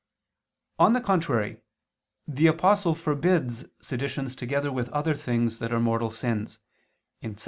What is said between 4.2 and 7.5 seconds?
together with other things that are mortal sins (2 Cor.